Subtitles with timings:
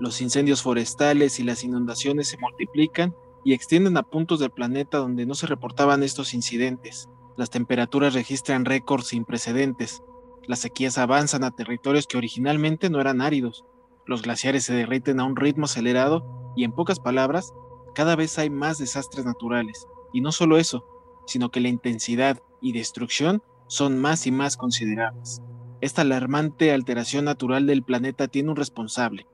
[0.00, 3.14] Los incendios forestales y las inundaciones se multiplican
[3.44, 7.10] y extienden a puntos del planeta donde no se reportaban estos incidentes.
[7.36, 10.02] Las temperaturas registran récords sin precedentes.
[10.46, 13.66] Las sequías avanzan a territorios que originalmente no eran áridos.
[14.06, 17.52] Los glaciares se derriten a un ritmo acelerado y en pocas palabras,
[17.94, 19.86] cada vez hay más desastres naturales.
[20.14, 20.82] Y no solo eso,
[21.26, 25.42] sino que la intensidad y destrucción son más y más considerables.
[25.82, 29.26] Esta alarmante alteración natural del planeta tiene un responsable,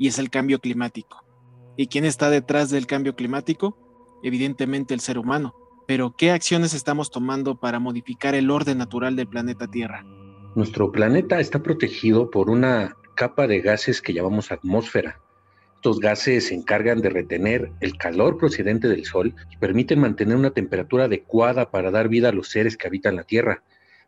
[0.00, 1.22] y es el cambio climático.
[1.76, 3.76] ¿Y quién está detrás del cambio climático?
[4.22, 5.54] Evidentemente el ser humano.
[5.86, 10.02] Pero ¿qué acciones estamos tomando para modificar el orden natural del planeta Tierra?
[10.56, 15.20] Nuestro planeta está protegido por una capa de gases que llamamos atmósfera.
[15.74, 20.52] Estos gases se encargan de retener el calor procedente del Sol y permiten mantener una
[20.52, 23.62] temperatura adecuada para dar vida a los seres que habitan la Tierra.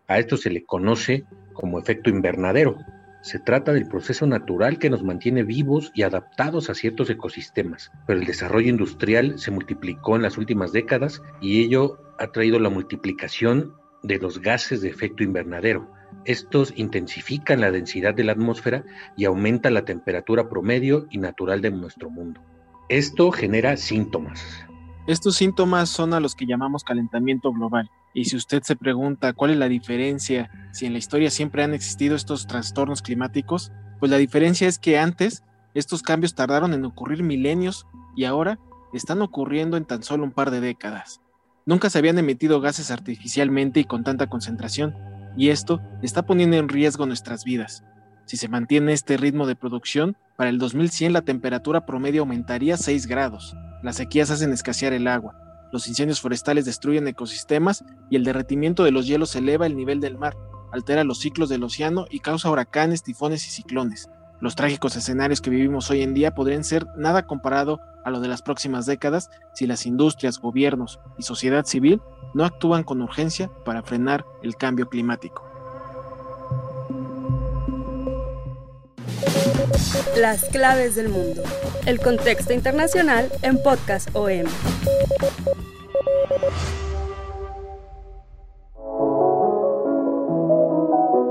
[0.08, 2.78] A esto se le conoce como efecto invernadero.
[3.22, 8.18] Se trata del proceso natural que nos mantiene vivos y adaptados a ciertos ecosistemas, pero
[8.18, 13.74] el desarrollo industrial se multiplicó en las últimas décadas y ello ha traído la multiplicación
[14.02, 15.88] de los gases de efecto invernadero.
[16.24, 18.84] Estos intensifican la densidad de la atmósfera
[19.16, 22.40] y aumenta la temperatura promedio y natural de nuestro mundo.
[22.88, 24.66] Esto genera síntomas.
[25.06, 27.90] Estos síntomas son a los que llamamos calentamiento global.
[28.14, 31.74] Y si usted se pregunta cuál es la diferencia, si en la historia siempre han
[31.74, 35.42] existido estos trastornos climáticos, pues la diferencia es que antes
[35.74, 38.60] estos cambios tardaron en ocurrir milenios y ahora
[38.92, 41.20] están ocurriendo en tan solo un par de décadas.
[41.66, 44.94] Nunca se habían emitido gases artificialmente y con tanta concentración,
[45.36, 47.84] y esto está poniendo en riesgo nuestras vidas.
[48.26, 53.06] Si se mantiene este ritmo de producción, para el 2100 la temperatura promedio aumentaría 6
[53.06, 53.56] grados.
[53.82, 55.34] Las sequías hacen escasear el agua,
[55.72, 60.18] los incendios forestales destruyen ecosistemas y el derretimiento de los hielos eleva el nivel del
[60.18, 60.36] mar,
[60.70, 64.10] altera los ciclos del océano y causa huracanes, tifones y ciclones.
[64.38, 68.28] Los trágicos escenarios que vivimos hoy en día podrían ser nada comparado a lo de
[68.28, 72.02] las próximas décadas si las industrias, gobiernos y sociedad civil
[72.34, 75.51] no actúan con urgencia para frenar el cambio climático.
[80.16, 81.42] Las claves del mundo.
[81.86, 84.46] El contexto internacional en Podcast OM.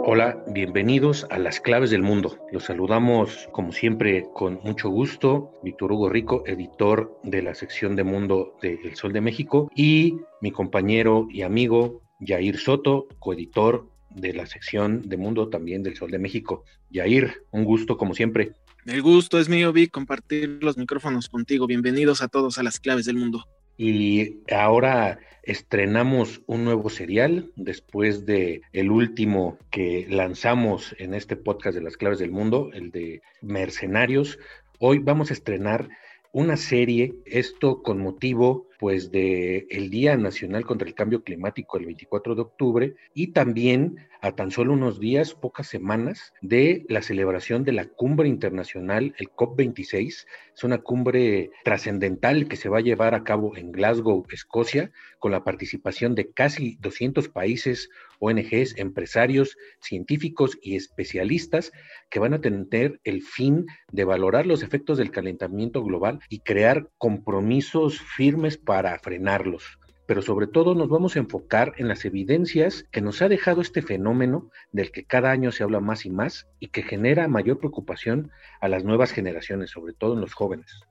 [0.04, 2.38] Hola, bienvenidos a Las Claves del Mundo.
[2.52, 5.54] Los saludamos como siempre con mucho gusto.
[5.64, 10.18] Víctor Hugo Rico, editor de la sección de Mundo de El Sol de México, y
[10.42, 16.12] mi compañero y amigo Yair Soto, coeditor de la sección de Mundo también del Sol
[16.12, 16.64] de México.
[16.90, 18.54] Yair, un gusto como siempre.
[18.86, 21.68] El gusto es mío, Vic, compartir los micrófonos contigo.
[21.68, 23.46] Bienvenidos a todos a las claves del mundo.
[23.78, 31.76] Y ahora estrenamos un nuevo serial después de el último que lanzamos en este podcast
[31.76, 34.38] de las claves del mundo, el de Mercenarios.
[34.80, 35.90] Hoy vamos a estrenar
[36.32, 41.86] una serie, esto con motivo pues de el Día Nacional contra el Cambio Climático el
[41.86, 47.64] 24 de octubre y también a tan solo unos días, pocas semanas, de la celebración
[47.64, 50.26] de la cumbre internacional, el COP26.
[50.56, 55.32] Es una cumbre trascendental que se va a llevar a cabo en Glasgow, Escocia, con
[55.32, 61.72] la participación de casi 200 países, ONGs, empresarios, científicos y especialistas
[62.12, 66.90] que van a tener el fin de valorar los efectos del calentamiento global y crear
[67.00, 68.71] compromisos firmes para
[69.02, 69.80] frenarlos
[70.12, 73.82] pero sobre todo nos vamos a enfocar en las evidencias que nos ha dejado este
[73.82, 78.30] fenómeno del que cada año se habla más y más y que genera mayor preocupación
[78.60, 80.82] a las nuevas generaciones, sobre todo en los jóvenes.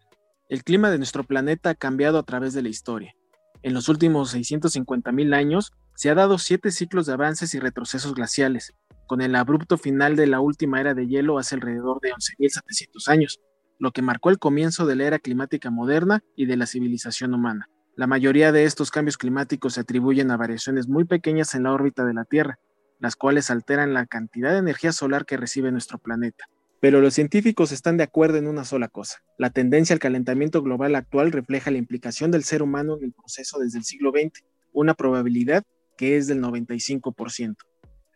[0.48, 3.14] El clima de nuestro planeta ha cambiado a través de la historia.
[3.62, 8.14] En los últimos 650 mil años se ha dado siete ciclos de avances y retrocesos
[8.14, 8.72] glaciales,
[9.06, 13.38] con el abrupto final de la última era de hielo hace alrededor de 11.700 años,
[13.80, 17.68] lo que marcó el comienzo de la era climática moderna y de la civilización humana.
[17.96, 22.04] La mayoría de estos cambios climáticos se atribuyen a variaciones muy pequeñas en la órbita
[22.04, 22.58] de la Tierra,
[23.00, 26.44] las cuales alteran la cantidad de energía solar que recibe nuestro planeta.
[26.80, 29.22] Pero los científicos están de acuerdo en una sola cosa.
[29.38, 33.58] La tendencia al calentamiento global actual refleja la implicación del ser humano en el proceso
[33.58, 35.64] desde el siglo XX, una probabilidad
[35.96, 37.56] que es del 95%.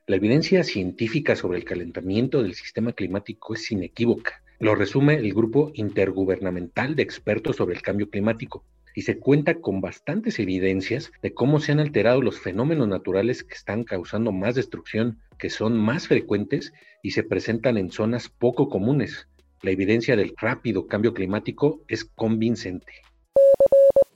[0.06, 4.44] La evidencia científica sobre el calentamiento del sistema climático es inequívoca.
[4.64, 8.64] Lo resume el Grupo Intergubernamental de Expertos sobre el Cambio Climático
[8.94, 13.52] y se cuenta con bastantes evidencias de cómo se han alterado los fenómenos naturales que
[13.52, 16.72] están causando más destrucción, que son más frecuentes
[17.02, 19.28] y se presentan en zonas poco comunes.
[19.61, 22.90] La evidencia del rápido cambio climático es convincente.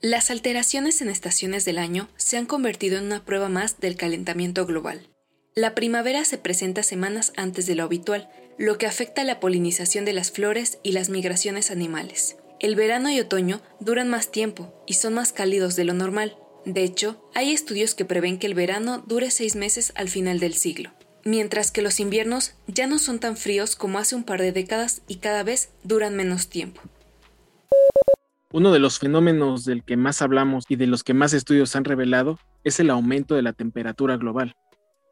[0.01, 4.65] Las alteraciones en estaciones del año se han convertido en una prueba más del calentamiento
[4.65, 5.11] global.
[5.55, 10.13] La primavera se presenta semanas antes de lo habitual, lo que afecta la polinización de
[10.13, 12.37] las flores y las migraciones animales.
[12.59, 16.37] El verano y otoño duran más tiempo y son más cálidos de lo normal.
[16.65, 20.55] De hecho, hay estudios que prevén que el verano dure seis meses al final del
[20.55, 20.91] siglo,
[21.25, 25.03] mientras que los inviernos ya no son tan fríos como hace un par de décadas
[25.07, 26.81] y cada vez duran menos tiempo.
[28.53, 31.85] Uno de los fenómenos del que más hablamos y de los que más estudios han
[31.85, 34.55] revelado es el aumento de la temperatura global.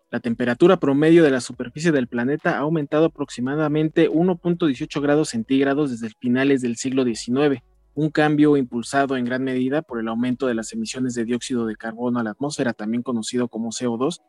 [0.09, 6.15] La temperatura promedio de la superficie del planeta ha aumentado aproximadamente 1.18 grados centígrados desde
[6.21, 7.61] finales del siglo XIX,
[7.95, 11.75] un cambio impulsado en gran medida por el aumento de las emisiones de dióxido de
[11.75, 14.21] carbono a la atmósfera, también conocido como CO2,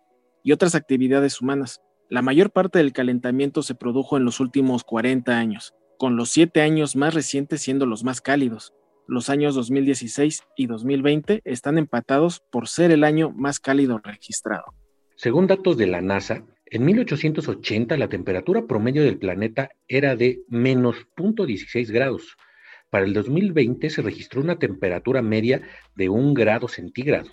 [0.43, 1.81] y otras actividades humanas.
[2.09, 6.61] La mayor parte del calentamiento se produjo en los últimos 40 años, con los siete
[6.61, 8.73] años más recientes siendo los más cálidos.
[9.07, 14.73] Los años 2016 y 2020 están empatados por ser el año más cálido registrado.
[15.19, 21.07] Según datos de la NASA, en 1880 la temperatura promedio del planeta era de menos
[21.15, 22.37] 0.16 grados.
[22.91, 25.63] Para el 2020 se registró una temperatura media
[25.95, 27.31] de 1 grado centígrado.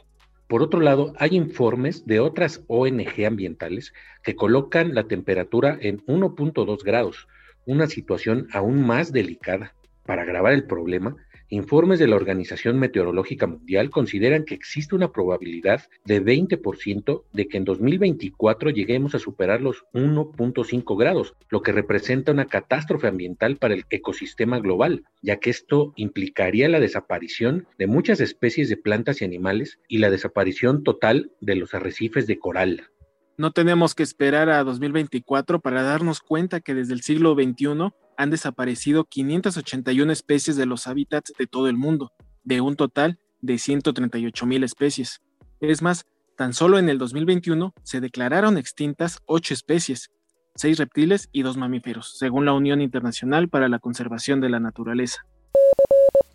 [0.48, 3.92] Por otro lado, hay informes de otras ONG ambientales
[4.22, 7.28] que colocan la temperatura en 1.2 grados,
[7.66, 9.74] una situación aún más delicada.
[10.06, 11.16] Para agravar el problema,
[11.50, 17.58] Informes de la Organización Meteorológica Mundial consideran que existe una probabilidad de 20% de que
[17.58, 23.74] en 2024 lleguemos a superar los 1.5 grados, lo que representa una catástrofe ambiental para
[23.74, 29.24] el ecosistema global, ya que esto implicaría la desaparición de muchas especies de plantas y
[29.24, 32.88] animales y la desaparición total de los arrecifes de coral.
[33.36, 38.30] No tenemos que esperar a 2024 para darnos cuenta que desde el siglo XXI han
[38.30, 42.12] desaparecido 581 especies de los hábitats de todo el mundo,
[42.42, 45.20] de un total de 138 mil especies.
[45.60, 46.06] Es más,
[46.36, 50.10] tan solo en el 2021 se declararon extintas 8 especies,
[50.56, 55.26] 6 reptiles y 2 mamíferos, según la Unión Internacional para la Conservación de la Naturaleza.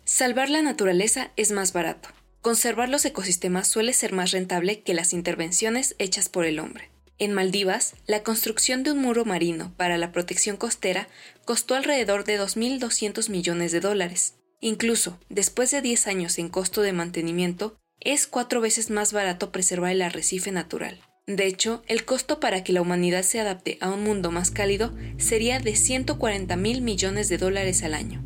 [0.04, 2.08] Salvar la naturaleza es más barato.
[2.40, 6.90] Conservar los ecosistemas suele ser más rentable que las intervenciones hechas por el hombre.
[7.20, 11.06] En Maldivas, la construcción de un muro marino para la protección costera
[11.44, 14.38] costó alrededor de 2.200 millones de dólares.
[14.62, 19.92] Incluso, después de 10 años en costo de mantenimiento, es cuatro veces más barato preservar
[19.92, 20.98] el arrecife natural.
[21.26, 24.96] De hecho, el costo para que la humanidad se adapte a un mundo más cálido
[25.18, 28.24] sería de 140 mil millones de dólares al año.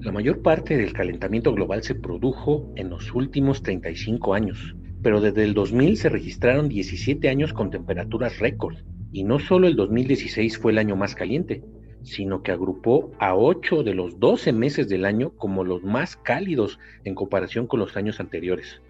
[0.00, 5.44] La mayor parte del calentamiento global se produjo en los últimos 35 años, pero desde
[5.44, 8.76] el 2000 se registraron 17 años con temperaturas récord.
[9.12, 11.62] Y no solo el 2016 fue el año más caliente,
[12.02, 16.78] sino que agrupó a 8 de los 12 meses del año como los más cálidos
[17.04, 18.80] en comparación con los años anteriores.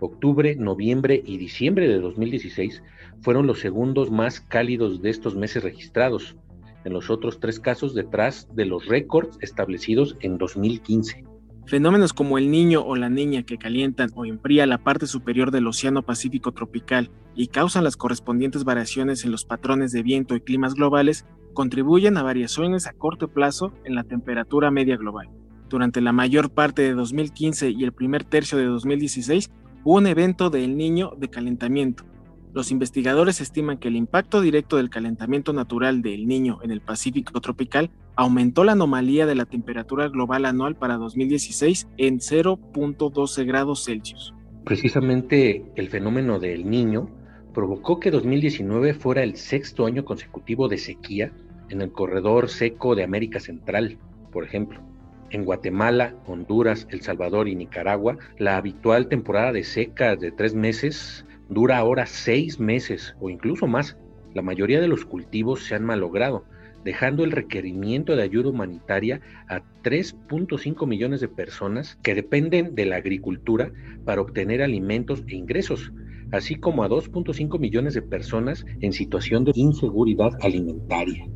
[0.00, 2.82] Octubre, noviembre y diciembre de 2016
[3.20, 6.36] fueron los segundos más cálidos de estos meses registrados,
[6.84, 11.24] en los otros tres casos detrás de los récords establecidos en 2015.
[11.70, 15.68] Fenómenos como el niño o la niña que calientan o enfría la parte superior del
[15.68, 20.74] Océano Pacífico tropical y causan las correspondientes variaciones en los patrones de viento y climas
[20.74, 25.28] globales contribuyen a variaciones a corto plazo en la temperatura media global.
[25.68, 29.52] Durante la mayor parte de 2015 y el primer tercio de 2016
[29.84, 32.02] hubo un evento del niño de calentamiento,
[32.52, 37.40] los investigadores estiman que el impacto directo del calentamiento natural del Niño en el Pacífico
[37.40, 44.34] tropical aumentó la anomalía de la temperatura global anual para 2016 en 0.12 grados Celsius.
[44.64, 47.08] Precisamente el fenómeno del Niño
[47.54, 51.32] provocó que 2019 fuera el sexto año consecutivo de sequía
[51.68, 53.96] en el corredor seco de América Central,
[54.32, 54.80] por ejemplo.
[55.30, 61.24] En Guatemala, Honduras, El Salvador y Nicaragua, la habitual temporada de seca de tres meses
[61.50, 63.96] dura ahora seis meses o incluso más.
[64.34, 66.44] La mayoría de los cultivos se han malogrado,
[66.84, 72.96] dejando el requerimiento de ayuda humanitaria a 3.5 millones de personas que dependen de la
[72.96, 73.72] agricultura
[74.04, 75.92] para obtener alimentos e ingresos,
[76.30, 81.26] así como a 2.5 millones de personas en situación de inseguridad alimentaria.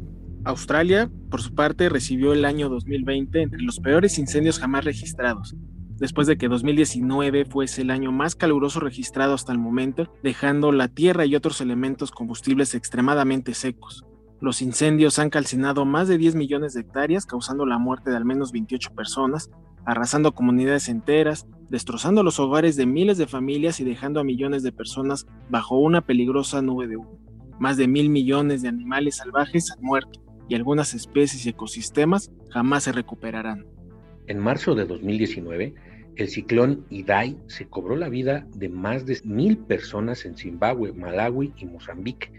[0.44, 5.56] Australia, por su parte, recibió el año 2020 entre los peores incendios jamás registrados,
[5.98, 10.88] después de que 2019 fuese el año más caluroso registrado hasta el momento, dejando la
[10.88, 14.04] tierra y otros elementos combustibles extremadamente secos.
[14.40, 18.24] Los incendios han calcinado más de 10 millones de hectáreas, causando la muerte de al
[18.24, 19.50] menos 28 personas,
[19.86, 24.72] arrasando comunidades enteras, destrozando los hogares de miles de familias y dejando a millones de
[24.72, 27.18] personas bajo una peligrosa nube de humo.
[27.58, 32.84] Más de mil millones de animales salvajes han muerto y algunas especies y ecosistemas jamás
[32.84, 33.73] se recuperarán.
[34.26, 35.74] En marzo de 2019,
[36.16, 41.52] el ciclón Idai se cobró la vida de más de mil personas en Zimbabue, Malawi
[41.58, 42.32] y Mozambique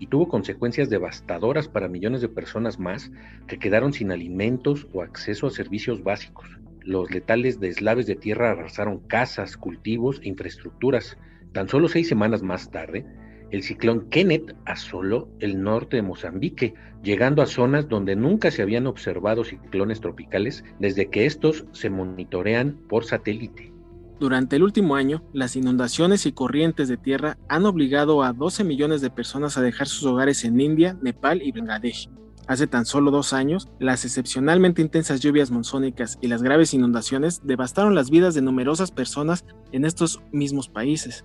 [0.00, 3.12] y tuvo consecuencias devastadoras para millones de personas más
[3.46, 6.48] que quedaron sin alimentos o acceso a servicios básicos.
[6.80, 11.18] Los letales deslaves de tierra arrasaron casas, cultivos e infraestructuras.
[11.52, 13.06] Tan solo seis semanas más tarde,
[13.50, 18.86] el ciclón Kenneth asoló el norte de Mozambique, llegando a zonas donde nunca se habían
[18.86, 23.72] observado ciclones tropicales desde que estos se monitorean por satélite.
[24.20, 29.00] Durante el último año, las inundaciones y corrientes de tierra han obligado a 12 millones
[29.00, 32.10] de personas a dejar sus hogares en India, Nepal y Bangladesh.
[32.48, 37.94] Hace tan solo dos años, las excepcionalmente intensas lluvias monzónicas y las graves inundaciones devastaron
[37.94, 41.24] las vidas de numerosas personas en estos mismos países.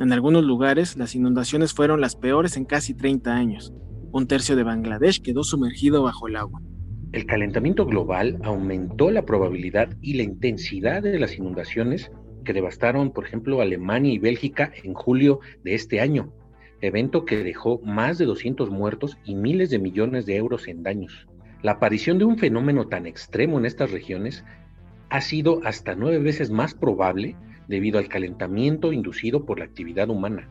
[0.00, 3.72] En algunos lugares, las inundaciones fueron las peores en casi 30 años.
[4.12, 6.62] Un tercio de Bangladesh quedó sumergido bajo el agua.
[7.10, 12.12] El calentamiento global aumentó la probabilidad y la intensidad de las inundaciones
[12.44, 16.32] que devastaron, por ejemplo, Alemania y Bélgica en julio de este año,
[16.80, 21.26] evento que dejó más de 200 muertos y miles de millones de euros en daños.
[21.60, 24.44] La aparición de un fenómeno tan extremo en estas regiones
[25.10, 27.34] ha sido hasta nueve veces más probable
[27.68, 30.48] debido al calentamiento inducido por la actividad humana.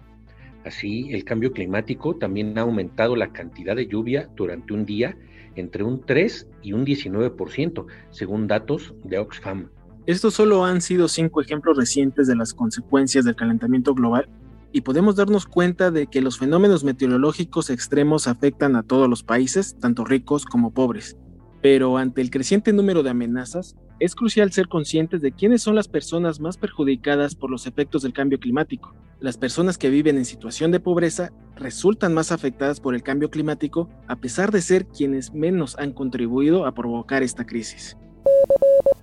[0.64, 5.18] Así, el cambio climático también ha aumentado la cantidad de lluvia durante un día
[5.56, 9.70] entre un 3 y un 19%, según datos de Oxfam.
[10.06, 14.30] Estos solo han sido cinco ejemplos recientes de las consecuencias del calentamiento global
[14.72, 19.76] y podemos darnos cuenta de que los fenómenos meteorológicos extremos afectan a todos los países,
[19.80, 21.18] tanto ricos como pobres.
[21.62, 25.88] Pero ante el creciente número de amenazas, es crucial ser conscientes de quiénes son las
[25.88, 28.94] personas más perjudicadas por los efectos del cambio climático.
[29.20, 33.90] Las personas que viven en situación de pobreza resultan más afectadas por el cambio climático
[34.08, 37.98] a pesar de ser quienes menos han contribuido a provocar esta crisis.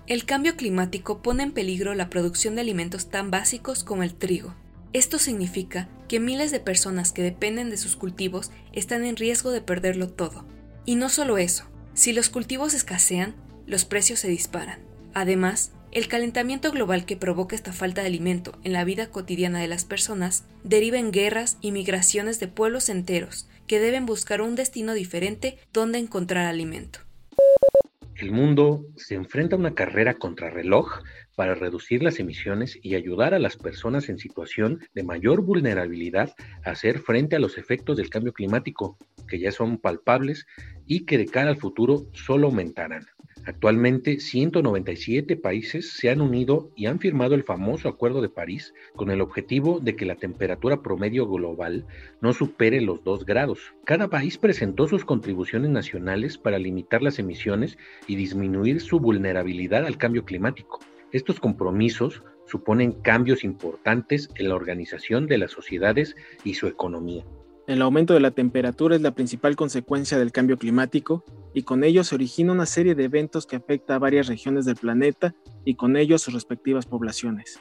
[0.06, 4.54] El cambio climático pone en peligro la producción de alimentos tan básicos como el trigo.
[4.92, 9.60] Esto significa que miles de personas que dependen de sus cultivos están en riesgo de
[9.60, 10.46] perderlo todo.
[10.84, 13.34] Y no solo eso, si los cultivos escasean,
[13.66, 14.80] los precios se disparan.
[15.14, 19.68] Además, el calentamiento global que provoca esta falta de alimento en la vida cotidiana de
[19.68, 24.92] las personas deriva en guerras y migraciones de pueblos enteros que deben buscar un destino
[24.92, 26.99] diferente donde encontrar alimento.
[28.16, 31.02] El mundo se enfrenta a una carrera contrarreloj
[31.36, 36.70] para reducir las emisiones y ayudar a las personas en situación de mayor vulnerabilidad a
[36.70, 38.96] hacer frente a los efectos del cambio climático,
[39.28, 40.46] que ya son palpables
[40.86, 43.06] y que de cara al futuro solo aumentarán.
[43.46, 49.10] Actualmente, 197 países se han unido y han firmado el famoso Acuerdo de París con
[49.10, 51.84] el objetivo de que la temperatura promedio global
[52.22, 53.74] no supere los 2 grados.
[53.84, 57.76] Cada país presentó sus contribuciones nacionales para limitar las emisiones
[58.06, 60.80] y disminuir su vulnerabilidad al cambio climático.
[61.14, 67.25] Estos compromisos suponen cambios importantes en la organización de las sociedades y su economía.
[67.68, 71.23] El aumento de la temperatura es la principal consecuencia del cambio climático
[71.54, 74.75] y con ello se origina una serie de eventos que afecta a varias regiones del
[74.75, 77.61] planeta y con ello a sus respectivas poblaciones.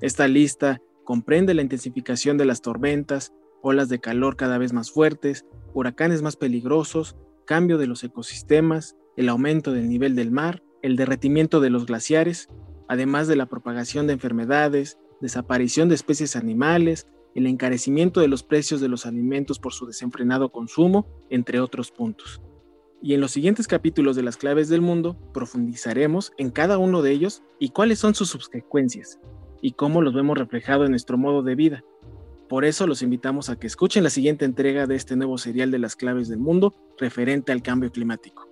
[0.00, 5.46] Esta lista comprende la intensificación de las tormentas, olas de calor cada vez más fuertes,
[5.72, 11.60] huracanes más peligrosos, cambio de los ecosistemas, el aumento del nivel del mar, el derretimiento
[11.60, 12.48] de los glaciares,
[12.92, 18.82] además de la propagación de enfermedades, desaparición de especies animales, el encarecimiento de los precios
[18.82, 22.42] de los alimentos por su desenfrenado consumo, entre otros puntos.
[23.00, 27.12] Y en los siguientes capítulos de las claves del mundo profundizaremos en cada uno de
[27.12, 29.18] ellos y cuáles son sus subsecuencias
[29.62, 31.82] y cómo los vemos reflejado en nuestro modo de vida.
[32.46, 35.78] Por eso los invitamos a que escuchen la siguiente entrega de este nuevo serial de
[35.78, 38.51] las claves del mundo referente al cambio climático.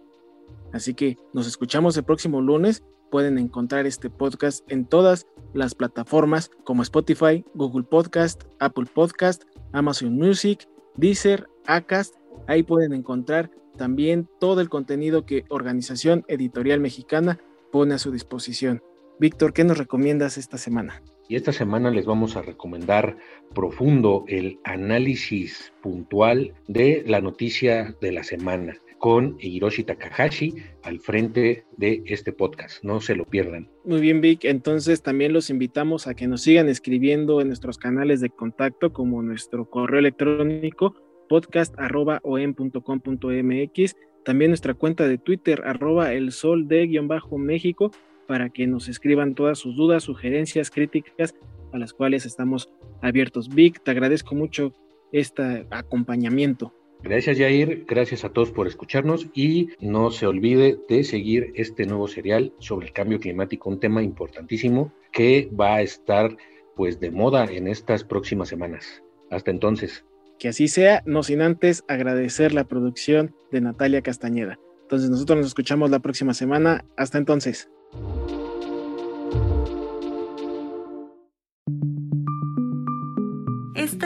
[0.72, 6.50] Así que nos escuchamos el próximo lunes pueden encontrar este podcast en todas las plataformas
[6.64, 12.14] como Spotify, Google Podcast, Apple Podcast, Amazon Music, Deezer, Acast.
[12.46, 17.40] Ahí pueden encontrar también todo el contenido que Organización Editorial Mexicana
[17.72, 18.82] pone a su disposición.
[19.18, 21.02] Víctor, ¿qué nos recomiendas esta semana?
[21.28, 23.16] Y esta semana les vamos a recomendar
[23.54, 31.64] profundo el análisis puntual de la noticia de la semana con Hiroshi Takahashi al frente
[31.78, 32.84] de este podcast.
[32.84, 33.70] No se lo pierdan.
[33.84, 34.44] Muy bien, Vic.
[34.44, 39.22] Entonces también los invitamos a que nos sigan escribiendo en nuestros canales de contacto como
[39.22, 40.94] nuestro correo electrónico
[41.30, 47.90] podcast.om.com.mx, también nuestra cuenta de Twitter arroba el sol de guion bajo México
[48.28, 51.34] para que nos escriban todas sus dudas, sugerencias, críticas
[51.72, 52.68] a las cuales estamos
[53.00, 53.48] abiertos.
[53.48, 54.74] Vic, te agradezco mucho
[55.10, 56.74] este acompañamiento.
[57.02, 62.08] Gracias Jair, gracias a todos por escucharnos y no se olvide de seguir este nuevo
[62.08, 66.36] serial sobre el cambio climático, un tema importantísimo que va a estar
[66.76, 69.02] pues de moda en estas próximas semanas.
[69.30, 70.04] Hasta entonces.
[70.38, 74.58] Que así sea, no sin antes agradecer la producción de Natalia Castañeda.
[74.82, 76.84] Entonces nosotros nos escuchamos la próxima semana.
[76.96, 77.70] Hasta entonces.